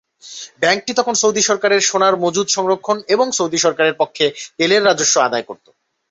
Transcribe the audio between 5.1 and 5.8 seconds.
আদায় করতো।